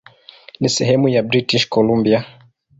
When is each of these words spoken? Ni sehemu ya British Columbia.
Ni 0.59 0.69
sehemu 0.69 1.09
ya 1.09 1.23
British 1.23 1.69
Columbia. 1.69 2.25